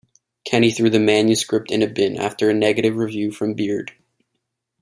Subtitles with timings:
[0.43, 3.91] Kenney threw the manuscript in a bin after a negative review from Beard.